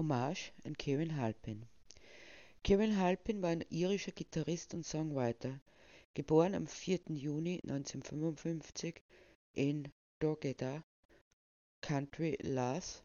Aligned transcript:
Hommage 0.00 0.52
an 0.64 0.78
Kieran 0.78 1.18
Halpin. 1.18 1.66
Kieran 2.64 2.96
Halpin 2.96 3.42
war 3.42 3.50
ein 3.50 3.66
irischer 3.68 4.12
Gitarrist 4.12 4.72
und 4.72 4.86
Songwriter, 4.86 5.60
geboren 6.14 6.54
am 6.54 6.66
4. 6.66 7.00
Juni 7.10 7.60
1955 7.64 9.02
in 9.52 9.92
Drogheda, 10.18 10.82
Country 11.82 12.38
Lass, 12.40 13.04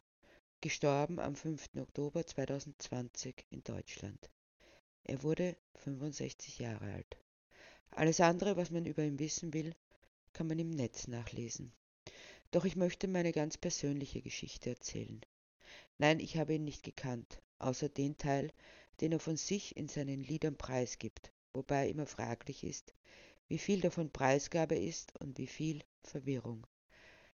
gestorben 0.62 1.18
am 1.20 1.36
5. 1.36 1.68
Oktober 1.76 2.24
2020 2.24 3.44
in 3.50 3.62
Deutschland. 3.62 4.30
Er 5.04 5.22
wurde 5.22 5.54
65 5.74 6.60
Jahre 6.60 6.94
alt. 6.94 7.18
Alles 7.90 8.20
andere, 8.20 8.56
was 8.56 8.70
man 8.70 8.86
über 8.86 9.04
ihn 9.04 9.18
wissen 9.18 9.52
will, 9.52 9.74
kann 10.32 10.46
man 10.46 10.58
im 10.58 10.70
Netz 10.70 11.08
nachlesen. 11.08 11.74
Doch 12.52 12.64
ich 12.64 12.74
möchte 12.74 13.06
meine 13.06 13.32
ganz 13.32 13.58
persönliche 13.58 14.22
Geschichte 14.22 14.70
erzählen. 14.70 15.20
Nein, 15.98 16.20
ich 16.20 16.36
habe 16.36 16.54
ihn 16.54 16.64
nicht 16.64 16.82
gekannt, 16.82 17.42
außer 17.58 17.88
den 17.88 18.16
Teil, 18.16 18.52
den 19.00 19.12
er 19.12 19.20
von 19.20 19.36
sich 19.36 19.76
in 19.76 19.88
seinen 19.88 20.22
Liedern 20.22 20.56
preisgibt, 20.56 21.32
wobei 21.52 21.88
immer 21.88 22.06
fraglich 22.06 22.64
ist, 22.64 22.94
wie 23.48 23.58
viel 23.58 23.80
davon 23.80 24.10
Preisgabe 24.10 24.76
ist 24.76 25.18
und 25.20 25.38
wie 25.38 25.46
viel 25.46 25.82
Verwirrung. 26.02 26.66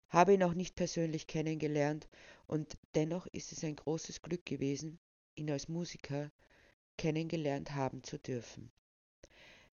Habe 0.09 0.34
ihn 0.34 0.44
auch 0.44 0.54
nicht 0.54 0.76
persönlich 0.76 1.27
kennengelernt 1.27 2.09
und 2.48 2.77
dennoch 2.96 3.27
ist 3.27 3.52
es 3.52 3.63
ein 3.63 3.76
großes 3.76 4.22
Glück 4.22 4.46
gewesen, 4.46 4.99
ihn 5.35 5.49
als 5.52 5.70
Musiker 5.70 6.32
kennengelernt 6.98 7.71
haben 7.71 8.04
zu 8.04 8.20
dürfen. 8.20 8.71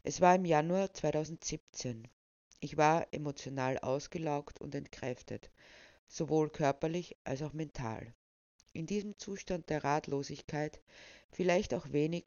Es 0.03 0.21
war 0.21 0.37
im 0.37 0.45
Januar 0.45 0.95
2017. 0.95 2.09
Ich 2.61 2.77
war 2.77 3.07
emotional 3.12 3.79
ausgelaugt 3.79 4.61
und 4.61 4.75
entkräftet, 4.75 5.51
sowohl 6.07 6.51
körperlich 6.51 7.17
als 7.25 7.43
auch 7.43 7.53
mental. 7.53 8.15
In 8.73 8.87
diesem 8.87 9.19
Zustand 9.19 9.71
der 9.71 9.85
Ratlosigkeit, 9.85 10.81
vielleicht 11.31 11.75
auch 11.75 11.93
wenig 11.93 12.25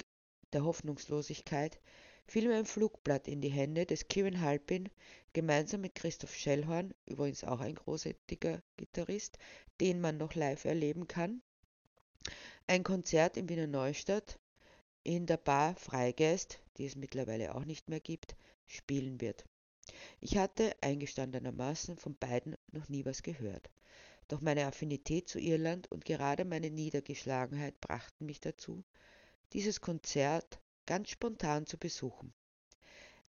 der 0.54 0.64
Hoffnungslosigkeit, 0.64 1.80
fiel 2.28 2.48
mir 2.48 2.58
ein 2.58 2.66
Flugblatt 2.66 3.28
in 3.28 3.42
die 3.42 3.50
Hände, 3.50 3.86
des 3.86 4.08
Kieran 4.08 4.42
Halpin 4.42 4.90
gemeinsam 5.34 5.82
mit 5.82 5.96
Christoph 5.96 6.36
Schellhorn, 6.36 6.94
übrigens 7.06 7.44
auch 7.44 7.60
ein 7.60 7.76
großartiger 7.76 8.62
Gitarrist, 8.78 9.38
den 9.80 10.02
man 10.02 10.18
noch 10.18 10.36
live 10.36 10.66
erleben 10.66 11.08
kann, 11.08 11.42
ein 12.68 12.84
Konzert 12.84 13.38
in 13.38 13.50
Wiener 13.50 13.68
Neustadt 13.68 14.40
in 15.04 15.26
der 15.26 15.38
Bar 15.38 15.76
Freigeist, 15.76 16.60
die 16.78 16.86
es 16.86 16.96
mittlerweile 16.96 17.56
auch 17.56 17.66
nicht 17.66 17.90
mehr 17.90 18.00
gibt, 18.00 18.36
spielen 18.66 19.20
wird. 19.20 19.46
Ich 20.20 20.38
hatte 20.38 20.76
eingestandenermaßen 20.82 21.98
von 21.98 22.16
beiden 22.16 22.56
noch 22.72 22.88
nie 22.88 23.04
was 23.04 23.24
gehört. 23.24 23.70
Doch 24.28 24.42
meine 24.42 24.66
Affinität 24.66 25.28
zu 25.28 25.40
Irland 25.40 25.92
und 25.92 26.06
gerade 26.06 26.46
meine 26.46 26.70
Niedergeschlagenheit 26.70 27.80
brachten 27.82 28.26
mich 28.26 28.40
dazu, 28.40 28.84
dieses 29.54 29.82
Konzert 29.82 30.60
ganz 30.86 31.10
spontan 31.10 31.66
zu 31.66 31.78
besuchen. 31.78 32.34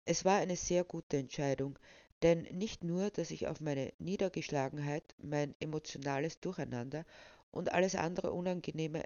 Es 0.05 0.25
war 0.25 0.37
eine 0.37 0.55
sehr 0.55 0.83
gute 0.83 1.17
Entscheidung, 1.17 1.77
denn 2.21 2.43
nicht 2.51 2.83
nur, 2.83 3.09
dass 3.09 3.31
ich 3.31 3.47
auf 3.47 3.61
meine 3.61 3.93
Niedergeschlagenheit, 3.97 5.15
mein 5.17 5.55
emotionales 5.59 6.39
Durcheinander 6.39 7.05
und 7.51 7.71
alles 7.71 7.95
andere 7.95 8.31
Unangenehme 8.31 9.03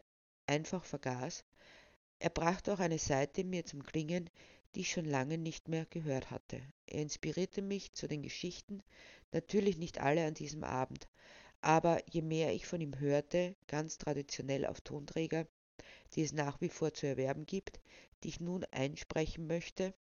einfach 0.47 0.83
vergaß, 0.83 1.43
er 2.19 2.29
brachte 2.29 2.73
auch 2.73 2.79
eine 2.79 2.99
Seite 2.99 3.43
mir 3.43 3.65
zum 3.65 3.83
Klingen, 3.83 4.29
die 4.73 4.81
ich 4.81 4.91
schon 4.91 5.05
lange 5.05 5.37
nicht 5.37 5.67
mehr 5.67 5.85
gehört 5.85 6.31
hatte. 6.31 6.61
Er 6.87 7.01
inspirierte 7.01 7.61
mich 7.61 7.93
zu 7.93 8.07
den 8.07 8.21
Geschichten, 8.21 8.83
natürlich 9.31 9.77
nicht 9.77 9.99
alle 9.99 10.25
an 10.25 10.33
diesem 10.33 10.63
Abend, 10.63 11.07
aber 11.65 11.99
je 12.07 12.21
mehr 12.21 12.53
ich 12.53 12.67
von 12.67 12.79
ihm 12.79 12.99
hörte, 12.99 13.55
ganz 13.65 13.97
traditionell 13.97 14.67
auf 14.67 14.81
Tonträger, 14.81 15.47
die 16.13 16.21
es 16.21 16.31
nach 16.31 16.61
wie 16.61 16.69
vor 16.69 16.93
zu 16.93 17.07
erwerben 17.07 17.47
gibt, 17.47 17.79
die 18.23 18.27
ich 18.27 18.39
nun 18.39 18.65
einsprechen 18.65 19.47
möchte, 19.47 19.95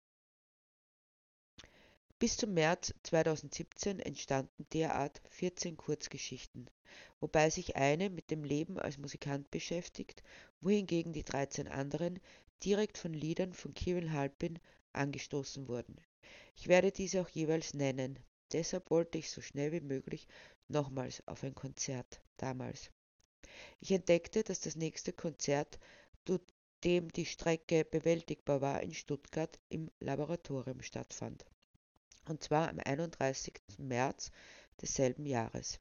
bis 2.17 2.37
zum 2.37 2.55
März 2.55 2.95
2017 3.03 3.99
entstanden 3.99 4.65
derart 4.73 5.21
14 5.29 5.77
Kurzgeschichten, 5.77 6.67
wobei 7.19 7.51
sich 7.51 7.75
eine 7.75 8.09
mit 8.09 8.31
dem 8.31 8.43
Leben 8.43 8.79
als 8.79 8.97
Musikant 8.97 9.51
beschäftigt, 9.51 10.23
wohingegen 10.61 11.13
die 11.13 11.23
13 11.23 11.67
anderen 11.67 12.19
direkt 12.63 12.97
von 12.97 13.13
Liedern 13.13 13.53
von 13.53 13.75
Kieran 13.75 14.13
Halpin 14.13 14.57
angestoßen 14.93 15.67
wurden. 15.67 16.01
Ich 16.55 16.67
werde 16.67 16.91
diese 16.91 17.21
auch 17.21 17.29
jeweils 17.29 17.75
nennen, 17.75 18.17
deshalb 18.51 18.89
wollte 18.89 19.19
ich 19.19 19.29
so 19.29 19.41
schnell 19.41 19.71
wie 19.71 19.81
möglich 19.81 20.27
nochmals 20.71 21.21
auf 21.27 21.43
ein 21.43 21.55
Konzert 21.55 22.21
damals. 22.37 22.91
Ich 23.79 23.91
entdeckte, 23.91 24.43
dass 24.43 24.61
das 24.61 24.75
nächste 24.75 25.13
Konzert, 25.13 25.79
zu 26.25 26.39
dem 26.83 27.11
die 27.11 27.25
Strecke 27.25 27.85
bewältigbar 27.85 28.61
war, 28.61 28.81
in 28.81 28.93
Stuttgart 28.93 29.59
im 29.69 29.91
Laboratorium 29.99 30.81
stattfand. 30.81 31.45
Und 32.27 32.43
zwar 32.43 32.69
am 32.69 32.79
31. 32.79 33.61
März 33.77 34.31
desselben 34.81 35.25
Jahres. 35.25 35.79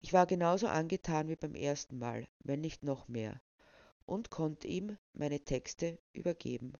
Ich 0.00 0.12
war 0.12 0.26
genauso 0.26 0.66
angetan 0.66 1.28
wie 1.28 1.36
beim 1.36 1.54
ersten 1.54 1.98
Mal, 1.98 2.28
wenn 2.40 2.60
nicht 2.60 2.82
noch 2.82 3.08
mehr, 3.08 3.40
und 4.04 4.30
konnte 4.30 4.68
ihm 4.68 4.98
meine 5.14 5.40
Texte 5.40 5.98
übergeben. 6.12 6.74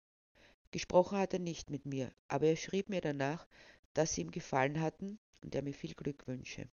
Gesprochen 0.71 1.19
hat 1.19 1.33
er 1.33 1.39
nicht 1.39 1.71
mit 1.71 1.87
mir, 1.87 2.13
aber 2.29 2.47
er 2.47 2.57
schrieb 2.57 2.89
mir 2.89 3.01
danach, 3.01 3.47
dass 3.95 4.15
sie 4.15 4.23
ihm 4.23 4.31
gefallen 4.31 4.81
hatten 4.81 5.19
und 5.43 5.55
er 5.55 5.63
mir 5.63 5.75
viel 5.75 5.95
Glück 5.95 6.27
wünsche. 6.27 6.69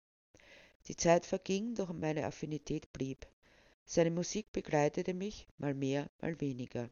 Die 0.88 0.96
Zeit 0.96 1.25
verging, 1.25 1.75
doch 1.75 1.94
meine 1.94 2.25
Affinität 2.25 2.92
blieb. 2.94 3.28
Seine 3.86 4.12
Musik 4.12 4.52
begleitete 4.52 5.14
mich, 5.14 5.47
mal 5.58 5.74
mehr, 5.74 6.09
mal 6.22 6.40
weniger. 6.42 6.90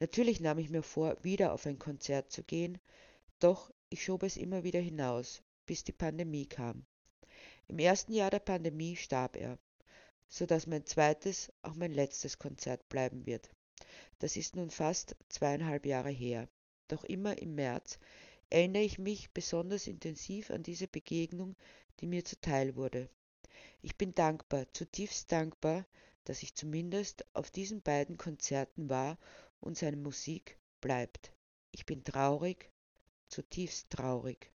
Natürlich 0.00 0.40
nahm 0.40 0.58
ich 0.58 0.70
mir 0.70 0.82
vor, 0.82 1.16
wieder 1.22 1.52
auf 1.52 1.66
ein 1.66 1.78
Konzert 1.78 2.30
zu 2.30 2.42
gehen, 2.42 2.78
doch 3.38 3.72
ich 3.88 4.04
schob 4.04 4.22
es 4.22 4.36
immer 4.36 4.64
wieder 4.64 4.80
hinaus, 4.80 5.42
bis 5.66 5.84
die 5.84 5.92
Pandemie 5.92 6.46
kam. 6.46 6.84
Im 7.68 7.78
ersten 7.78 8.12
Jahr 8.12 8.30
der 8.30 8.40
Pandemie 8.40 8.96
starb 8.96 9.36
er, 9.36 9.58
so 10.28 10.46
dass 10.46 10.66
mein 10.66 10.84
zweites 10.84 11.52
auch 11.62 11.74
mein 11.74 11.92
letztes 11.92 12.38
Konzert 12.38 12.88
bleiben 12.88 13.26
wird. 13.26 13.50
Das 14.18 14.36
ist 14.36 14.56
nun 14.56 14.70
fast 14.70 15.16
zweieinhalb 15.28 15.86
Jahre 15.86 16.10
her. 16.10 16.48
Doch 16.88 17.04
immer 17.04 17.38
im 17.38 17.54
März 17.54 17.98
erinnere 18.50 18.82
ich 18.82 18.98
mich 18.98 19.30
besonders 19.30 19.86
intensiv 19.86 20.50
an 20.50 20.62
diese 20.62 20.88
Begegnung 20.88 21.56
die 22.00 22.06
mir 22.06 22.24
zuteil 22.24 22.76
wurde. 22.76 23.08
Ich 23.82 23.96
bin 23.96 24.14
dankbar, 24.14 24.66
zutiefst 24.72 25.32
dankbar, 25.32 25.86
dass 26.24 26.42
ich 26.42 26.54
zumindest 26.54 27.24
auf 27.34 27.50
diesen 27.50 27.82
beiden 27.82 28.16
Konzerten 28.16 28.90
war 28.90 29.18
und 29.60 29.78
seine 29.78 29.96
Musik 29.96 30.58
bleibt. 30.80 31.32
Ich 31.70 31.86
bin 31.86 32.04
traurig, 32.04 32.70
zutiefst 33.28 33.90
traurig, 33.90 34.52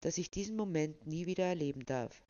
dass 0.00 0.18
ich 0.18 0.30
diesen 0.30 0.56
Moment 0.56 1.06
nie 1.06 1.26
wieder 1.26 1.44
erleben 1.44 1.84
darf, 1.86 2.24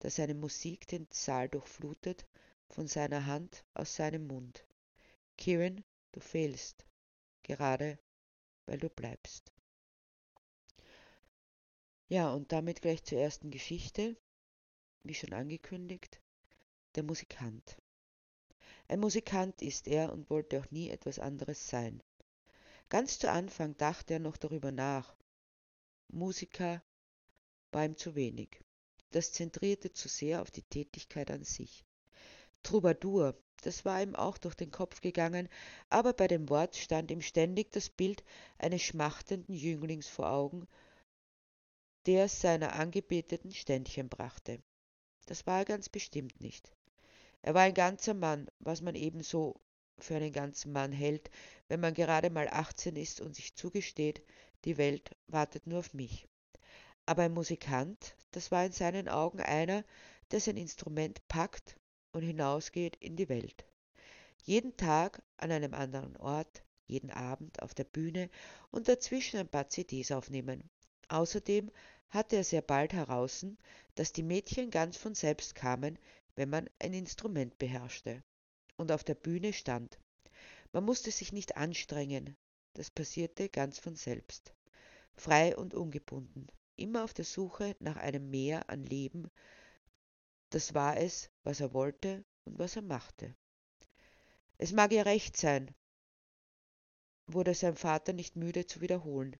dass 0.00 0.16
seine 0.16 0.34
Musik 0.34 0.86
den 0.86 1.06
Saal 1.10 1.48
durchflutet, 1.48 2.26
von 2.70 2.86
seiner 2.86 3.26
Hand 3.26 3.64
aus 3.74 3.96
seinem 3.96 4.26
Mund. 4.26 4.64
Kieran, 5.38 5.84
du 6.12 6.20
fehlst, 6.20 6.84
gerade 7.42 7.98
weil 8.66 8.78
du 8.78 8.90
bleibst. 8.90 9.52
Ja, 12.08 12.32
und 12.32 12.52
damit 12.52 12.80
gleich 12.80 13.04
zur 13.04 13.18
ersten 13.18 13.50
Geschichte, 13.50 14.16
wie 15.02 15.14
schon 15.14 15.34
angekündigt, 15.34 16.22
der 16.94 17.02
Musikant. 17.02 17.76
Ein 18.88 19.00
Musikant 19.00 19.60
ist 19.60 19.86
er 19.86 20.10
und 20.12 20.30
wollte 20.30 20.58
auch 20.58 20.70
nie 20.70 20.88
etwas 20.88 21.18
anderes 21.18 21.68
sein. 21.68 22.02
Ganz 22.88 23.18
zu 23.18 23.30
Anfang 23.30 23.76
dachte 23.76 24.14
er 24.14 24.20
noch 24.20 24.38
darüber 24.38 24.72
nach. 24.72 25.14
Musiker 26.08 26.82
war 27.72 27.84
ihm 27.84 27.98
zu 27.98 28.14
wenig. 28.14 28.58
Das 29.10 29.32
zentrierte 29.32 29.92
zu 29.92 30.08
sehr 30.08 30.40
auf 30.40 30.50
die 30.50 30.62
Tätigkeit 30.62 31.30
an 31.30 31.44
sich. 31.44 31.84
Troubadour, 32.62 33.38
das 33.60 33.84
war 33.84 34.02
ihm 34.02 34.16
auch 34.16 34.38
durch 34.38 34.54
den 34.54 34.70
Kopf 34.70 35.02
gegangen, 35.02 35.50
aber 35.90 36.14
bei 36.14 36.26
dem 36.26 36.48
Wort 36.48 36.76
stand 36.76 37.10
ihm 37.10 37.20
ständig 37.20 37.70
das 37.72 37.90
Bild 37.90 38.24
eines 38.56 38.80
schmachtenden 38.80 39.54
Jünglings 39.54 40.08
vor 40.08 40.30
Augen, 40.30 40.66
der 42.08 42.26
seiner 42.26 42.72
Angebeteten 42.72 43.52
Ständchen 43.52 44.08
brachte. 44.08 44.62
Das 45.26 45.46
war 45.46 45.58
er 45.58 45.64
ganz 45.66 45.90
bestimmt 45.90 46.40
nicht. 46.40 46.72
Er 47.42 47.52
war 47.52 47.60
ein 47.60 47.74
ganzer 47.74 48.14
Mann, 48.14 48.48
was 48.60 48.80
man 48.80 48.94
ebenso 48.94 49.60
für 49.98 50.16
einen 50.16 50.32
ganzen 50.32 50.72
Mann 50.72 50.90
hält, 50.90 51.30
wenn 51.68 51.80
man 51.80 51.92
gerade 51.92 52.30
mal 52.30 52.48
18 52.48 52.96
ist 52.96 53.20
und 53.20 53.36
sich 53.36 53.54
zugesteht, 53.56 54.22
die 54.64 54.78
Welt 54.78 55.10
wartet 55.26 55.66
nur 55.66 55.80
auf 55.80 55.92
mich. 55.92 56.26
Aber 57.04 57.24
ein 57.24 57.34
Musikant, 57.34 58.16
das 58.30 58.50
war 58.50 58.64
in 58.64 58.72
seinen 58.72 59.10
Augen 59.10 59.40
einer, 59.40 59.84
der 60.30 60.40
sein 60.40 60.56
Instrument 60.56 61.20
packt 61.28 61.78
und 62.12 62.22
hinausgeht 62.22 62.96
in 62.96 63.16
die 63.16 63.28
Welt. 63.28 63.66
Jeden 64.44 64.78
Tag 64.78 65.22
an 65.36 65.52
einem 65.52 65.74
anderen 65.74 66.16
Ort, 66.16 66.62
jeden 66.86 67.10
Abend 67.10 67.62
auf 67.62 67.74
der 67.74 67.84
Bühne 67.84 68.30
und 68.70 68.88
dazwischen 68.88 69.38
ein 69.38 69.48
paar 69.48 69.68
CDs 69.68 70.10
aufnehmen. 70.10 70.70
Außerdem 71.08 71.70
hatte 72.10 72.36
er 72.36 72.44
sehr 72.44 72.62
bald 72.62 72.92
heraußen, 72.92 73.58
dass 73.94 74.12
die 74.12 74.22
Mädchen 74.22 74.70
ganz 74.70 74.96
von 74.96 75.14
selbst 75.14 75.54
kamen, 75.54 75.98
wenn 76.36 76.48
man 76.48 76.68
ein 76.78 76.94
Instrument 76.94 77.58
beherrschte. 77.58 78.22
und 78.78 78.92
auf 78.92 79.04
der 79.04 79.16
Bühne 79.16 79.52
stand. 79.52 79.98
Man 80.72 80.84
musste 80.84 81.10
sich 81.10 81.32
nicht 81.32 81.56
anstrengen, 81.56 82.36
das 82.74 82.90
passierte 82.90 83.48
ganz 83.48 83.78
von 83.78 83.96
selbst. 83.96 84.54
Frei 85.16 85.56
und 85.56 85.74
ungebunden, 85.74 86.46
immer 86.76 87.02
auf 87.04 87.12
der 87.12 87.24
Suche 87.24 87.74
nach 87.80 87.96
einem 87.96 88.30
Mehr 88.30 88.70
an 88.70 88.84
Leben, 88.84 89.28
das 90.50 90.74
war 90.74 90.96
es, 90.96 91.30
was 91.42 91.60
er 91.60 91.74
wollte 91.74 92.24
und 92.44 92.58
was 92.58 92.76
er 92.76 92.82
machte. 92.82 93.34
Es 94.56 94.72
mag 94.72 94.92
ihr 94.92 95.04
recht 95.04 95.36
sein, 95.36 95.74
wurde 97.26 97.54
sein 97.54 97.76
Vater 97.76 98.12
nicht 98.12 98.36
müde 98.36 98.66
zu 98.66 98.80
wiederholen, 98.80 99.36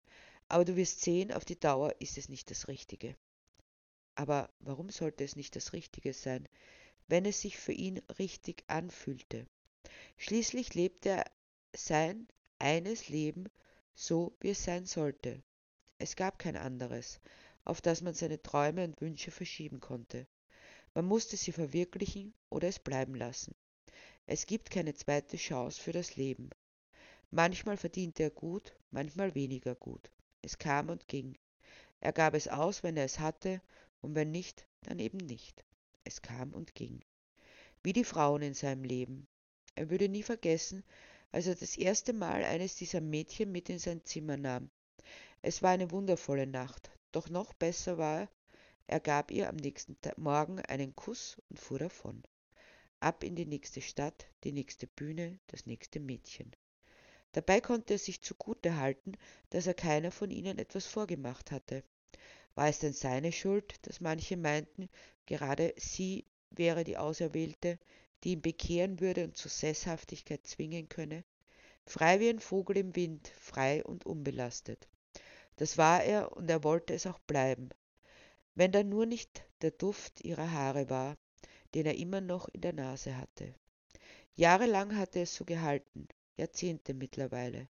aber 0.49 0.65
du 0.65 0.77
wirst 0.77 1.03
sehen, 1.03 1.33
auf 1.33 1.45
die 1.45 1.59
Dauer 1.59 1.95
ist 1.99 2.19
es 2.19 2.29
nicht 2.29 2.51
das 2.51 2.69
Richtige. 2.69 3.17
Aber 4.15 4.51
warum 4.61 4.91
sollte 4.91 5.25
es 5.25 5.37
nicht 5.37 5.55
das 5.57 5.73
Richtige 5.73 6.13
sein, 6.13 6.49
wenn 7.07 7.25
es 7.25 7.41
sich 7.41 7.57
für 7.57 7.73
ihn 7.73 7.99
richtig 8.19 8.65
anfühlte? 8.67 9.47
Schließlich 10.17 10.75
lebte 10.75 11.11
er 11.11 11.25
sein 11.77 12.27
eines 12.59 13.09
Leben 13.09 13.45
so, 13.95 14.37
wie 14.41 14.51
es 14.51 14.65
sein 14.65 14.87
sollte. 14.87 15.43
Es 15.99 16.17
gab 16.17 16.39
kein 16.39 16.57
anderes, 16.57 17.21
auf 17.65 17.81
das 17.81 18.01
man 18.01 18.15
seine 18.15 18.43
Träume 18.43 18.85
und 18.85 19.01
Wünsche 19.01 19.31
verschieben 19.31 19.81
konnte. 19.81 20.27
Man 20.95 21.05
musste 21.05 21.37
sie 21.37 21.53
verwirklichen 21.53 22.35
oder 22.49 22.69
es 22.69 22.79
bleiben 22.79 23.15
lassen. 23.15 23.55
Es 24.27 24.47
gibt 24.47 24.71
keine 24.71 24.95
zweite 24.95 25.37
Chance 25.37 25.81
für 25.81 25.93
das 25.93 26.17
Leben. 26.17 26.51
Manchmal 27.31 27.77
verdiente 27.77 28.23
er 28.23 28.31
gut, 28.31 28.75
manchmal 28.91 29.35
weniger 29.35 29.75
gut. 29.75 30.11
Es 30.49 30.57
kam 30.57 30.89
und 30.89 31.09
ging. 31.09 31.37
Er 32.01 32.15
gab 32.15 32.33
es 32.33 32.49
aus, 32.49 32.83
wenn 32.83 32.97
er 32.97 33.05
es 33.05 33.19
hatte, 33.19 33.61
und 34.01 34.15
wenn 34.15 34.31
nicht, 34.31 34.67
dann 34.81 34.99
eben 34.99 35.19
nicht. 35.19 35.63
Es 36.05 36.23
kam 36.23 36.55
und 36.55 36.75
ging. 36.75 37.05
Wie 37.83 37.93
die 37.93 38.03
Frauen 38.03 38.41
in 38.41 38.55
seinem 38.55 38.83
Leben. 38.83 39.27
Er 39.75 39.91
würde 39.91 40.09
nie 40.09 40.23
vergessen, 40.23 40.85
als 41.33 41.49
er 41.49 41.55
das 41.55 41.77
erste 41.77 42.15
Mal 42.15 42.45
eines 42.45 42.77
dieser 42.77 43.03
Mädchen 43.03 43.53
mit 43.53 43.69
in 43.69 43.79
sein 43.79 44.03
Zimmer 44.07 44.39
nahm. 44.39 44.71
Es 45.43 45.63
war 45.63 45.73
eine 45.73 45.91
wundervolle 45.91 46.47
Nacht, 46.47 46.93
doch 47.13 47.29
noch 47.29 47.53
besser 47.53 47.99
war, 47.99 48.27
er 48.87 49.01
gab 49.01 49.31
ihr 49.31 49.51
am 49.51 49.57
nächsten 49.57 49.99
Morgen 50.17 50.61
einen 50.61 50.97
Kuss 50.97 51.37
und 51.51 51.61
fuhr 51.61 51.79
davon. 51.79 52.23
Ab 53.01 53.23
in 53.23 53.37
die 53.37 53.45
nächste 53.45 53.83
Stadt, 53.83 54.25
die 54.45 54.53
nächste 54.53 54.87
Bühne, 54.87 55.41
das 55.49 55.67
nächste 55.67 56.01
Mädchen. 56.01 56.57
Dabei 57.33 57.61
konnte 57.61 57.95
er 57.95 57.99
sich 57.99 58.23
zugute 58.23 58.77
halten, 58.77 59.13
dass 59.51 59.67
er 59.67 59.75
keiner 59.75 60.11
von 60.11 60.31
ihnen 60.31 60.59
etwas 60.59 60.87
vorgemacht 60.87 61.51
hatte. 61.51 61.85
War 62.55 62.69
es 62.69 62.79
denn 62.79 62.93
seine 62.93 63.33
Schuld, 63.33 63.75
dass 63.87 64.01
manche 64.01 64.37
meinten, 64.37 64.89
gerade 65.27 65.75
sie 65.77 66.25
wäre 66.51 66.85
die 66.85 66.97
Auserwählte, 66.97 67.79
die 68.25 68.33
ihn 68.33 68.43
bekehren 68.43 69.01
würde 69.01 69.25
und 69.25 69.37
zur 69.37 69.51
Sesshaftigkeit 69.51 70.47
zwingen 70.47 70.89
könne? 70.89 71.25
Frei 71.87 72.21
wie 72.21 72.31
ein 72.31 72.41
Vogel 72.41 72.79
im 72.79 72.97
Wind, 72.97 73.29
frei 73.39 73.85
und 73.85 74.07
unbelastet. 74.07 74.89
Das 75.57 75.79
war 75.79 76.03
er 76.03 76.37
und 76.37 76.51
er 76.51 76.65
wollte 76.65 76.95
es 76.95 77.07
auch 77.07 77.19
bleiben, 77.21 77.71
wenn 78.55 78.73
da 78.73 78.83
nur 78.83 79.07
nicht 79.07 79.45
der 79.63 79.71
Duft 79.71 80.25
ihrer 80.25 80.51
Haare 80.51 80.91
war, 80.91 81.17
den 81.75 81.87
er 81.87 81.97
immer 81.97 82.21
noch 82.21 82.49
in 82.49 82.61
der 82.61 82.73
Nase 82.73 83.17
hatte. 83.17 83.55
Jahrelang 84.37 84.97
hatte 84.97 85.21
es 85.21 85.35
so 85.35 85.45
gehalten, 85.45 86.09
Jahrzehnte 86.39 86.95
mittlerweile. 86.95 87.69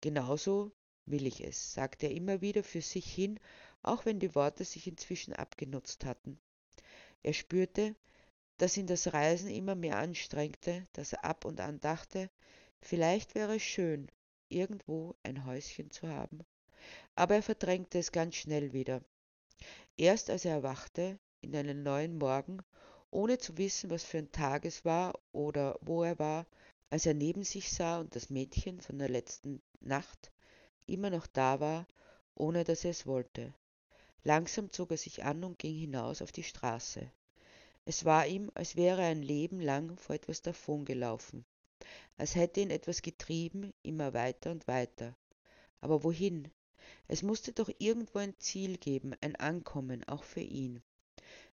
Genauso 0.00 0.72
will 1.06 1.26
ich 1.26 1.42
es, 1.42 1.74
sagte 1.74 2.06
er 2.06 2.12
immer 2.12 2.40
wieder 2.40 2.62
für 2.62 2.82
sich 2.82 3.12
hin, 3.12 3.38
auch 3.82 4.04
wenn 4.04 4.20
die 4.20 4.34
Worte 4.34 4.64
sich 4.64 4.86
inzwischen 4.86 5.32
abgenutzt 5.32 6.04
hatten. 6.04 6.38
Er 7.22 7.32
spürte, 7.32 7.94
dass 8.58 8.76
ihn 8.76 8.86
das 8.86 9.12
Reisen 9.12 9.48
immer 9.48 9.74
mehr 9.74 9.98
anstrengte, 9.98 10.86
dass 10.92 11.12
er 11.12 11.24
ab 11.24 11.44
und 11.44 11.60
an 11.60 11.80
dachte, 11.80 12.30
vielleicht 12.80 13.34
wäre 13.34 13.56
es 13.56 13.62
schön, 13.62 14.08
irgendwo 14.48 15.14
ein 15.22 15.44
Häuschen 15.44 15.90
zu 15.90 16.08
haben. 16.08 16.40
Aber 17.14 17.36
er 17.36 17.42
verdrängte 17.42 17.98
es 17.98 18.12
ganz 18.12 18.36
schnell 18.36 18.72
wieder. 18.72 19.02
Erst 19.96 20.30
als 20.30 20.44
er 20.44 20.52
erwachte, 20.52 21.18
in 21.40 21.54
einen 21.54 21.82
neuen 21.82 22.18
Morgen, 22.18 22.58
ohne 23.10 23.38
zu 23.38 23.58
wissen, 23.58 23.90
was 23.90 24.04
für 24.04 24.18
ein 24.18 24.32
Tag 24.32 24.64
es 24.64 24.84
war 24.84 25.18
oder 25.32 25.78
wo 25.80 26.02
er 26.02 26.18
war, 26.18 26.46
als 26.92 27.06
er 27.06 27.14
neben 27.14 27.42
sich 27.42 27.72
sah 27.72 28.00
und 28.00 28.14
das 28.14 28.28
Mädchen 28.28 28.78
von 28.82 28.98
der 28.98 29.08
letzten 29.08 29.62
Nacht 29.80 30.30
immer 30.84 31.08
noch 31.08 31.26
da 31.26 31.58
war, 31.58 31.88
ohne 32.34 32.64
dass 32.64 32.84
er 32.84 32.90
es 32.90 33.06
wollte. 33.06 33.54
Langsam 34.24 34.70
zog 34.70 34.90
er 34.90 34.98
sich 34.98 35.24
an 35.24 35.42
und 35.42 35.58
ging 35.58 35.74
hinaus 35.74 36.20
auf 36.20 36.32
die 36.32 36.42
Straße. 36.42 37.10
Es 37.86 38.04
war 38.04 38.26
ihm, 38.26 38.50
als 38.52 38.76
wäre 38.76 39.00
er 39.00 39.08
ein 39.08 39.22
Leben 39.22 39.58
lang 39.58 39.96
vor 39.96 40.16
etwas 40.16 40.42
davongelaufen, 40.42 41.46
als 42.18 42.34
hätte 42.34 42.60
ihn 42.60 42.70
etwas 42.70 43.00
getrieben, 43.00 43.72
immer 43.82 44.12
weiter 44.12 44.50
und 44.50 44.68
weiter. 44.68 45.16
Aber 45.80 46.04
wohin? 46.04 46.50
Es 47.08 47.22
musste 47.22 47.54
doch 47.54 47.70
irgendwo 47.78 48.18
ein 48.18 48.38
Ziel 48.38 48.76
geben, 48.76 49.14
ein 49.22 49.36
Ankommen, 49.36 50.06
auch 50.08 50.24
für 50.24 50.40
ihn. 50.40 50.82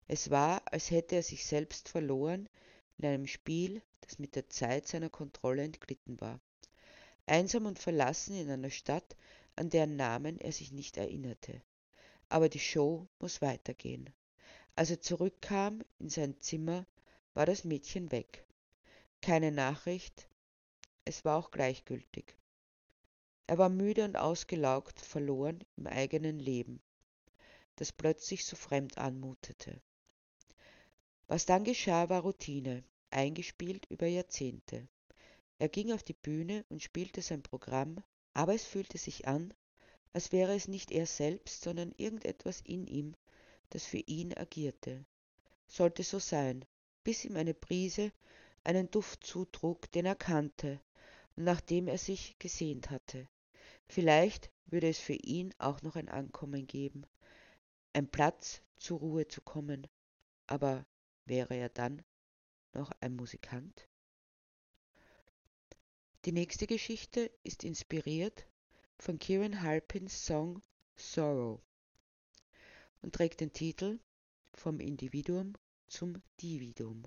Es 0.06 0.32
war, 0.32 0.64
als 0.66 0.92
hätte 0.92 1.16
er 1.16 1.24
sich 1.24 1.46
selbst 1.46 1.88
verloren 1.88 2.50
in 3.00 3.06
einem 3.06 3.28
Spiel, 3.28 3.82
das 4.02 4.20
mit 4.20 4.36
der 4.36 4.50
Zeit 4.50 4.88
seiner 4.88 5.10
Kontrolle 5.10 5.64
entglitten 5.64 6.20
war. 6.20 6.42
Einsam 7.26 7.66
und 7.66 7.80
verlassen 7.80 8.36
in 8.36 8.50
einer 8.50 8.70
Stadt, 8.70 9.16
an 9.56 9.70
deren 9.70 9.96
Namen 9.96 10.38
er 10.40 10.52
sich 10.52 10.74
nicht 10.74 10.98
erinnerte. 10.98 11.62
Aber 12.28 12.50
die 12.50 12.60
Show 12.60 13.08
muss 13.20 13.42
weitergehen. 13.42 14.10
Als 14.76 14.90
er 14.90 15.00
zurückkam 15.00 15.82
in 16.00 16.10
sein 16.10 16.42
Zimmer, 16.42 16.86
war 17.34 17.46
das 17.46 17.64
Mädchen 17.64 18.12
weg. 18.12 18.46
Keine 19.22 19.52
Nachricht, 19.52 20.28
es 21.06 21.24
war 21.24 21.38
auch 21.38 21.52
gleichgültig. 21.52 22.36
Er 23.48 23.58
war 23.58 23.70
müde 23.70 24.04
und 24.04 24.18
ausgelaugt, 24.18 25.00
verloren 25.00 25.64
im 25.78 25.88
eigenen 25.88 26.38
Leben, 26.38 26.82
das 27.78 27.94
plötzlich 27.94 28.46
so 28.46 28.56
fremd 28.58 28.98
anmutete. 28.98 29.82
Was 31.28 31.46
dann 31.46 31.64
geschah, 31.64 32.10
war 32.10 32.22
Routine 32.22 32.84
eingespielt 33.12 33.86
über 33.90 34.08
Jahrzehnte. 34.08 34.88
Er 35.58 35.70
ging 35.70 35.92
auf 35.92 36.04
die 36.04 36.14
Bühne 36.14 36.66
und 36.70 36.82
spielte 36.82 37.22
sein 37.22 37.44
Programm, 37.44 38.04
aber 38.34 38.54
es 38.54 38.64
fühlte 38.64 38.98
sich 38.98 39.28
an, 39.28 39.54
als 40.14 40.32
wäre 40.32 40.56
es 40.56 40.68
nicht 40.68 40.92
er 40.92 41.06
selbst, 41.06 41.62
sondern 41.62 41.94
irgendetwas 41.98 42.62
in 42.62 42.88
ihm, 42.88 43.16
das 43.70 43.86
für 43.86 43.98
ihn 44.00 44.34
agierte. 44.34 45.06
Sollte 45.68 46.04
so 46.04 46.20
sein, 46.20 46.66
bis 47.04 47.26
ihm 47.26 47.36
eine 47.36 47.54
Brise 47.54 48.12
einen 48.64 48.90
Duft 48.92 49.26
zutrug, 49.26 49.92
den 49.92 50.06
er 50.06 50.16
kannte 50.16 50.80
und 51.36 51.44
nach 51.44 51.62
dem 51.62 51.88
er 51.88 51.98
sich 51.98 52.38
gesehnt 52.40 52.90
hatte. 52.90 53.28
Vielleicht 53.88 54.52
würde 54.66 54.90
es 54.90 55.00
für 55.00 55.14
ihn 55.14 55.54
auch 55.58 55.82
noch 55.82 55.96
ein 55.96 56.10
Ankommen 56.10 56.68
geben, 56.68 57.06
ein 57.94 58.08
Platz 58.08 58.62
zur 58.78 59.00
Ruhe 59.00 59.28
zu 59.28 59.42
kommen, 59.42 59.88
aber 60.48 60.86
wäre 61.26 61.56
er 61.56 61.70
dann 61.70 62.04
noch 62.74 62.92
ein 63.02 63.16
Musikant? 63.16 63.88
Die 66.26 66.32
nächste 66.32 66.68
Geschichte 66.68 67.32
ist 67.44 67.64
inspiriert 67.64 68.46
von 68.98 69.20
Kieran 69.20 69.62
Halpins 69.62 70.26
Song 70.26 70.62
Sorrow 70.96 71.62
und 73.02 73.16
trägt 73.16 73.40
den 73.40 73.54
Titel 73.54 74.00
Vom 74.54 74.80
Individuum 74.80 75.54
zum 75.88 76.22
Dividuum. 76.42 77.04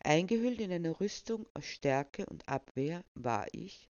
Eingehüllt 0.00 0.60
in 0.60 0.72
eine 0.72 1.00
Rüstung 1.00 1.46
aus 1.54 1.66
Stärke 1.66 2.26
und 2.26 2.48
Abwehr 2.48 3.04
war 3.14 3.46
ich, 3.52 3.88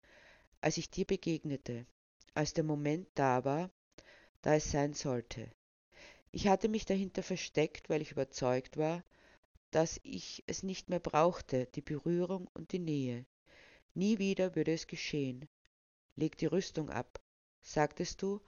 als 0.60 0.76
ich 0.76 0.90
dir 0.90 1.04
begegnete, 1.04 1.86
als 2.34 2.52
der 2.52 2.64
Moment 2.64 3.08
da 3.14 3.44
war, 3.44 3.70
da 4.42 4.54
es 4.56 4.70
sein 4.70 4.94
sollte. 4.94 5.50
Ich 6.32 6.48
hatte 6.48 6.68
mich 6.68 6.84
dahinter 6.84 7.22
versteckt, 7.22 7.88
weil 7.88 8.02
ich 8.02 8.12
überzeugt 8.12 8.76
war, 8.76 9.04
dass 9.70 10.00
ich 10.02 10.42
es 10.46 10.62
nicht 10.62 10.88
mehr 10.88 11.00
brauchte, 11.00 11.66
die 11.66 11.82
Berührung 11.82 12.48
und 12.54 12.72
die 12.72 12.78
Nähe. 12.78 13.26
Nie 13.94 14.18
wieder 14.18 14.54
würde 14.56 14.72
es 14.72 14.86
geschehen. 14.86 15.48
Leg 16.16 16.36
die 16.38 16.46
Rüstung 16.46 16.90
ab, 16.90 17.20
sagtest 17.62 18.22
du, 18.22 18.40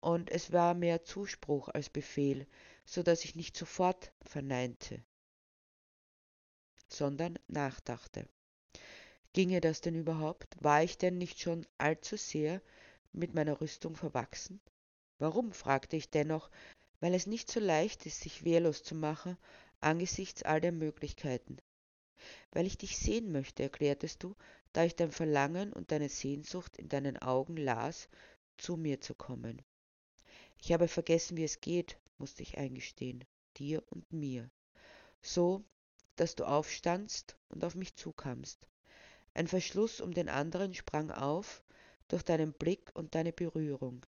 und 0.00 0.30
es 0.30 0.52
war 0.52 0.74
mehr 0.74 1.04
Zuspruch 1.04 1.68
als 1.68 1.90
Befehl, 1.90 2.46
so 2.84 3.02
dass 3.02 3.24
ich 3.24 3.34
nicht 3.34 3.56
sofort 3.56 4.12
verneinte, 4.22 5.02
sondern 6.88 7.38
nachdachte. 7.48 8.28
Ginge 9.32 9.60
das 9.60 9.80
denn 9.80 9.94
überhaupt? 9.94 10.56
War 10.60 10.82
ich 10.82 10.96
denn 10.96 11.18
nicht 11.18 11.40
schon 11.40 11.66
allzu 11.78 12.16
sehr 12.16 12.62
mit 13.12 13.34
meiner 13.34 13.60
Rüstung 13.60 13.96
verwachsen? 13.96 14.60
Warum? 15.18 15.52
fragte 15.52 15.96
ich 15.96 16.10
dennoch, 16.10 16.50
weil 17.00 17.14
es 17.14 17.26
nicht 17.26 17.50
so 17.50 17.60
leicht 17.60 18.06
ist, 18.06 18.20
sich 18.20 18.44
wehrlos 18.44 18.82
zu 18.82 18.94
machen 18.94 19.36
angesichts 19.80 20.42
all 20.42 20.60
der 20.60 20.72
Möglichkeiten. 20.72 21.58
Weil 22.50 22.66
ich 22.66 22.78
dich 22.78 22.96
sehen 22.96 23.30
möchte, 23.30 23.62
erklärtest 23.62 24.22
du, 24.22 24.34
da 24.72 24.84
ich 24.84 24.96
dein 24.96 25.12
Verlangen 25.12 25.72
und 25.72 25.92
deine 25.92 26.08
Sehnsucht 26.08 26.76
in 26.76 26.88
deinen 26.88 27.16
Augen 27.18 27.56
las, 27.56 28.08
zu 28.56 28.76
mir 28.76 29.00
zu 29.00 29.14
kommen. 29.14 29.62
Ich 30.58 30.72
habe 30.72 30.88
vergessen, 30.88 31.36
wie 31.36 31.44
es 31.44 31.60
geht, 31.60 31.98
musste 32.18 32.42
ich 32.42 32.58
eingestehen, 32.58 33.24
dir 33.56 33.82
und 33.90 34.12
mir. 34.12 34.50
So, 35.22 35.64
dass 36.16 36.34
du 36.34 36.44
aufstandst 36.44 37.36
und 37.48 37.64
auf 37.64 37.74
mich 37.74 37.94
zukamst. 37.96 38.66
Ein 39.34 39.48
Verschluss 39.48 40.00
um 40.00 40.14
den 40.14 40.28
anderen 40.28 40.74
sprang 40.74 41.10
auf 41.10 41.62
durch 42.08 42.22
deinen 42.22 42.52
Blick 42.52 42.90
und 42.94 43.14
deine 43.14 43.32
Berührung. 43.32 44.06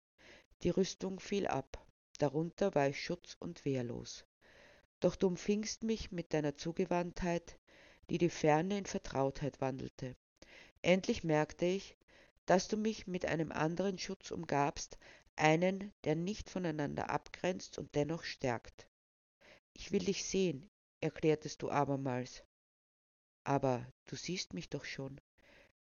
Die 0.63 0.69
Rüstung 0.69 1.19
fiel 1.19 1.47
ab, 1.47 1.85
darunter 2.19 2.75
war 2.75 2.89
ich 2.89 3.01
schutz 3.01 3.37
und 3.39 3.63
wehrlos. 3.65 4.25
Doch 5.03 5.17
du 5.17 5.27
umfingst 5.27 5.83
mich 5.83 6.13
mit 6.13 6.33
deiner 6.33 6.55
Zugewandtheit, 6.55 7.59
die 8.09 8.17
die 8.17 8.29
Ferne 8.29 8.77
in 8.77 8.85
Vertrautheit 8.85 9.59
wandelte. 9.59 10.15
Endlich 10.81 11.25
merkte 11.25 11.65
ich, 11.65 11.97
dass 12.45 12.69
du 12.69 12.77
mich 12.77 13.05
mit 13.05 13.25
einem 13.25 13.51
anderen 13.51 13.97
Schutz 13.97 14.31
umgabst, 14.31 14.97
einen, 15.35 15.91
der 16.05 16.15
nicht 16.15 16.49
voneinander 16.49 17.09
abgrenzt 17.09 17.77
und 17.77 17.93
dennoch 17.95 18.23
stärkt. 18.23 18.87
Ich 19.73 19.91
will 19.91 20.05
dich 20.05 20.23
sehen, 20.23 20.69
erklärtest 21.01 21.61
du 21.61 21.69
abermals. 21.69 22.45
Aber 23.43 23.85
du 24.05 24.15
siehst 24.15 24.53
mich 24.53 24.69
doch 24.69 24.85
schon, 24.85 25.19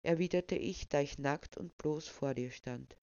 erwiderte 0.03 0.55
ich, 0.55 0.89
da 0.89 1.01
ich 1.01 1.17
nackt 1.17 1.57
und 1.57 1.75
bloß 1.79 2.07
vor 2.07 2.35
dir 2.35 2.51
stand. 2.51 2.95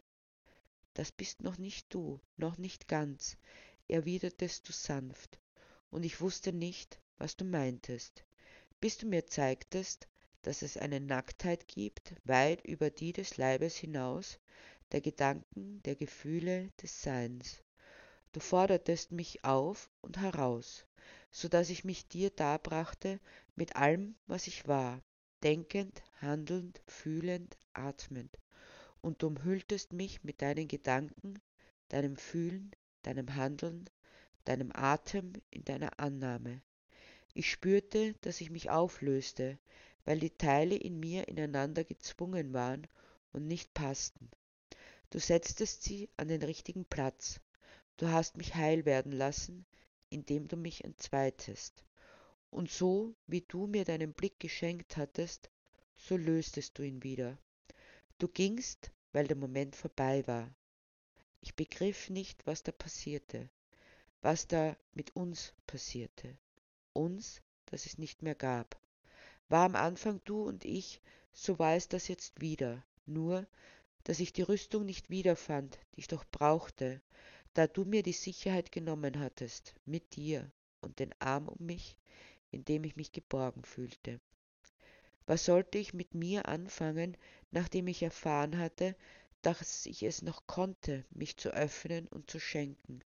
Das 0.92 1.11
bist 1.11 1.42
noch 1.42 1.59
nicht 1.59 1.92
du, 1.92 2.21
noch 2.37 2.56
nicht 2.56 2.87
ganz, 2.87 3.37
erwidertest 3.88 4.68
du 4.68 4.73
sanft, 4.73 5.40
und 5.94 6.02
ich 6.02 6.20
wusste 6.20 6.52
nicht, 6.52 6.98
was 7.18 7.36
du 7.36 7.44
meintest, 7.44 8.24
bis 8.80 8.98
du 8.98 9.06
mir 9.06 9.26
zeigtest, 9.26 10.08
dass 10.42 10.62
es 10.62 10.76
eine 10.76 10.98
Nacktheit 10.98 11.68
gibt, 11.68 12.16
weit 12.24 12.66
über 12.66 12.90
die 12.90 13.12
des 13.12 13.36
Leibes 13.36 13.76
hinaus, 13.76 14.40
der 14.90 15.00
Gedanken, 15.00 15.80
der 15.84 15.94
Gefühle, 15.94 16.72
des 16.82 17.00
Seins. 17.00 17.62
Du 18.32 18.40
fordertest 18.40 19.12
mich 19.12 19.44
auf 19.44 19.88
und 20.00 20.18
heraus, 20.18 20.84
so 21.30 21.46
dass 21.46 21.70
ich 21.70 21.84
mich 21.84 22.08
dir 22.08 22.30
darbrachte 22.30 23.20
mit 23.54 23.76
allem, 23.76 24.16
was 24.26 24.48
ich 24.48 24.66
war, 24.66 25.00
denkend, 25.44 26.02
handelnd, 26.20 26.82
fühlend, 26.88 27.56
atmend, 27.72 28.36
und 29.00 29.22
du 29.22 29.28
umhülltest 29.28 29.92
mich 29.92 30.24
mit 30.24 30.42
deinen 30.42 30.66
Gedanken, 30.66 31.40
deinem 31.88 32.16
Fühlen, 32.16 32.72
deinem 33.02 33.36
Handeln, 33.36 33.88
deinem 34.44 34.70
Atem 34.74 35.32
in 35.50 35.64
deiner 35.64 35.98
Annahme. 35.98 36.62
Ich 37.32 37.50
spürte, 37.50 38.14
dass 38.20 38.40
ich 38.40 38.50
mich 38.50 38.70
auflöste, 38.70 39.58
weil 40.04 40.20
die 40.20 40.36
Teile 40.36 40.76
in 40.76 41.00
mir 41.00 41.28
ineinander 41.28 41.84
gezwungen 41.84 42.52
waren 42.52 42.86
und 43.32 43.46
nicht 43.46 43.74
passten. 43.74 44.30
Du 45.10 45.18
setztest 45.18 45.82
sie 45.82 46.08
an 46.16 46.28
den 46.28 46.42
richtigen 46.42 46.84
Platz, 46.84 47.40
Du 47.96 48.08
hast 48.08 48.36
mich 48.36 48.56
heil 48.56 48.84
werden 48.86 49.12
lassen, 49.12 49.64
indem 50.10 50.48
du 50.48 50.56
mich 50.56 50.82
entzweitest. 50.82 51.84
Und 52.50 52.68
so, 52.68 53.14
wie 53.28 53.42
du 53.42 53.68
mir 53.68 53.84
deinen 53.84 54.12
Blick 54.12 54.40
geschenkt 54.40 54.96
hattest, 54.96 55.48
so 55.96 56.16
löstest 56.16 56.76
du 56.76 56.82
ihn 56.82 57.04
wieder. 57.04 57.38
Du 58.18 58.26
gingst, 58.26 58.90
weil 59.12 59.28
der 59.28 59.36
Moment 59.36 59.76
vorbei 59.76 60.26
war. 60.26 60.52
Ich 61.40 61.54
begriff 61.54 62.10
nicht, 62.10 62.44
was 62.48 62.64
da 62.64 62.72
passierte, 62.72 63.48
was 64.24 64.46
da 64.46 64.74
mit 64.94 65.14
uns 65.14 65.52
passierte. 65.66 66.38
Uns, 66.94 67.42
das 67.66 67.84
es 67.84 67.98
nicht 67.98 68.22
mehr 68.22 68.34
gab. 68.34 68.80
War 69.50 69.66
am 69.66 69.76
Anfang 69.76 70.22
du 70.24 70.44
und 70.44 70.64
ich, 70.64 71.02
so 71.34 71.58
war 71.58 71.74
es 71.74 71.88
das 71.88 72.08
jetzt 72.08 72.40
wieder, 72.40 72.82
nur, 73.04 73.46
dass 74.04 74.20
ich 74.20 74.32
die 74.32 74.40
Rüstung 74.40 74.86
nicht 74.86 75.10
wiederfand, 75.10 75.78
die 75.94 76.00
ich 76.00 76.08
doch 76.08 76.24
brauchte, 76.24 77.02
da 77.52 77.66
du 77.66 77.84
mir 77.84 78.02
die 78.02 78.14
Sicherheit 78.14 78.72
genommen 78.72 79.20
hattest, 79.20 79.74
mit 79.84 80.16
dir 80.16 80.50
und 80.80 81.00
den 81.00 81.14
Arm 81.18 81.46
um 81.46 81.66
mich, 81.66 81.98
in 82.50 82.64
dem 82.64 82.84
ich 82.84 82.96
mich 82.96 83.12
geborgen 83.12 83.62
fühlte. 83.62 84.20
Was 85.26 85.44
sollte 85.44 85.76
ich 85.76 85.92
mit 85.92 86.14
mir 86.14 86.48
anfangen, 86.48 87.18
nachdem 87.50 87.88
ich 87.88 88.02
erfahren 88.02 88.56
hatte, 88.56 88.96
dass 89.42 89.84
ich 89.84 90.02
es 90.02 90.22
noch 90.22 90.46
konnte, 90.46 91.04
mich 91.10 91.36
zu 91.36 91.50
öffnen 91.50 92.08
und 92.08 92.30
zu 92.30 92.40
schenken, 92.40 93.02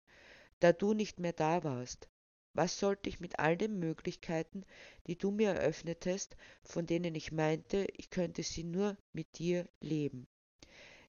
da 0.60 0.74
du 0.74 0.94
nicht 0.94 1.20
mehr 1.20 1.34
da 1.34 1.64
warst? 1.64 2.10
Was 2.54 2.80
sollte 2.80 3.10
ich 3.10 3.20
mit 3.20 3.38
all 3.38 3.56
den 3.56 3.78
Möglichkeiten, 3.78 4.66
die 5.06 5.18
du 5.18 5.30
mir 5.30 5.52
eröffnetest, 5.52 6.36
von 6.64 6.88
denen 6.88 7.14
ich 7.14 7.32
meinte, 7.32 7.88
ich 7.96 8.10
könnte 8.10 8.42
sie 8.42 8.64
nur 8.64 8.98
mit 9.14 9.38
dir 9.38 9.70
leben? 9.80 10.28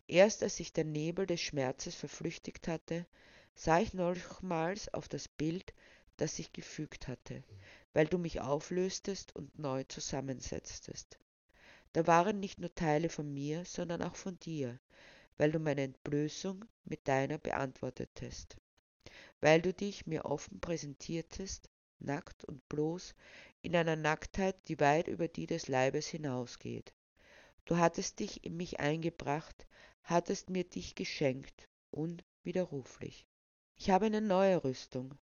Erst 0.07 0.43
als 0.43 0.57
sich 0.57 0.73
der 0.73 0.85
Nebel 0.85 1.26
des 1.26 1.40
Schmerzes 1.40 1.95
verflüchtigt 1.95 2.69
hatte, 2.69 3.07
sah 3.55 3.81
ich 3.81 3.95
nochmals 3.95 4.93
auf 4.93 5.09
das 5.09 5.28
Bild, 5.28 5.75
das 6.17 6.37
sich 6.37 6.52
gefügt 6.52 7.09
hatte, 7.09 7.43
weil 7.93 8.07
du 8.07 8.19
mich 8.19 8.40
auflöstest 8.40 9.35
und 9.35 9.59
neu 9.59 9.85
zusammensetztest. 9.85 11.19
Da 11.93 12.07
waren 12.07 12.40
nicht 12.40 12.59
nur 12.59 12.75
Teile 12.75 13.09
von 13.09 13.33
mir, 13.33 13.64
sondern 13.64 14.02
auch 14.02 14.17
von 14.17 14.38
dir, 14.38 14.78
weil 15.38 15.52
du 15.52 15.59
meine 15.59 15.83
Entblößung 15.83 16.64
mit 16.85 17.09
deiner 17.09 17.38
beantwortetest, 17.38 18.57
weil 19.40 19.62
du 19.62 19.73
dich 19.73 20.07
mir 20.07 20.25
offen 20.25 20.61
präsentiertest, 20.61 21.71
nackt 21.99 22.45
und 22.45 22.68
bloß, 22.68 23.14
in 23.62 23.75
einer 23.76 23.97
Nacktheit, 23.97 24.57
die 24.68 24.78
weit 24.80 25.09
über 25.09 25.28
die 25.28 25.47
des 25.47 25.68
Leibes 25.68 26.07
hinausgeht. 26.09 26.92
Du 27.64 27.76
hattest 27.76 28.21
dich 28.21 28.45
in 28.45 28.57
mich 28.57 28.80
eingebracht, 28.80 29.66
hattest 30.02 30.49
mir 30.49 30.64
dich 30.64 30.95
geschenkt, 30.95 31.68
unwiderruflich. 31.90 33.26
Ich 33.75 33.90
habe 33.90 34.07
eine 34.07 34.21
neue 34.21 34.64
Rüstung, 34.64 35.14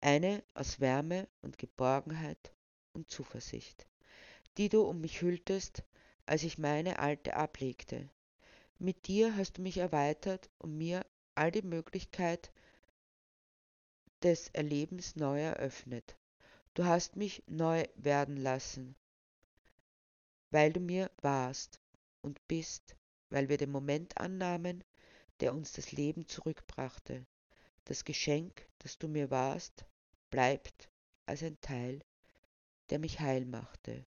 eine 0.00 0.44
aus 0.54 0.80
Wärme 0.80 1.28
und 1.40 1.58
Geborgenheit 1.58 2.52
und 2.92 3.10
Zuversicht, 3.10 3.86
die 4.56 4.68
du 4.68 4.82
um 4.82 5.00
mich 5.00 5.22
hülltest, 5.22 5.82
als 6.26 6.42
ich 6.42 6.58
meine 6.58 6.98
alte 6.98 7.34
ablegte. 7.34 8.10
Mit 8.78 9.08
dir 9.08 9.34
hast 9.36 9.58
du 9.58 9.62
mich 9.62 9.78
erweitert 9.78 10.50
und 10.58 10.76
mir 10.76 11.04
all 11.34 11.50
die 11.50 11.62
Möglichkeit 11.62 12.52
des 14.22 14.48
Erlebens 14.48 15.16
neu 15.16 15.40
eröffnet. 15.40 16.16
Du 16.74 16.84
hast 16.84 17.16
mich 17.16 17.42
neu 17.46 17.84
werden 17.96 18.36
lassen, 18.36 18.96
weil 20.50 20.72
du 20.72 20.80
mir 20.80 21.10
warst 21.22 21.80
und 22.22 22.46
bist, 22.48 22.96
weil 23.30 23.48
wir 23.48 23.56
den 23.56 23.70
Moment 23.70 24.18
annahmen, 24.18 24.84
der 25.40 25.54
uns 25.54 25.72
das 25.72 25.92
Leben 25.92 26.26
zurückbrachte. 26.26 27.26
Das 27.84 28.04
Geschenk, 28.04 28.68
das 28.78 28.98
du 28.98 29.08
mir 29.08 29.30
warst, 29.30 29.84
bleibt 30.30 30.90
als 31.26 31.42
ein 31.42 31.60
Teil, 31.60 32.02
der 32.90 32.98
mich 32.98 33.20
heil 33.20 33.44
machte 33.44 34.06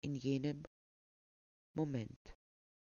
in 0.00 0.14
jenem 0.14 0.64
Moment. 1.74 2.36